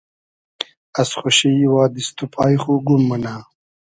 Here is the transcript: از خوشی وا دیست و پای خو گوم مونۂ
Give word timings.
از 1.01 1.09
خوشی 1.19 1.55
وا 1.71 1.83
دیست 1.95 2.19
و 2.21 2.25
پای 2.33 2.55
خو 2.61 2.73
گوم 2.87 3.01
مونۂ 3.09 3.35